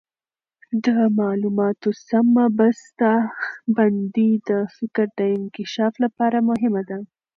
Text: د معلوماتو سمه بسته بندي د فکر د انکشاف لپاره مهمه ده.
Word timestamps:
د 0.85 0.87
معلوماتو 1.19 1.89
سمه 2.07 2.45
بسته 2.57 3.11
بندي 3.75 4.31
د 4.49 4.51
فکر 4.75 5.05
د 5.19 5.19
انکشاف 5.37 5.93
لپاره 6.03 6.37
مهمه 6.49 6.81
ده. 6.89 6.97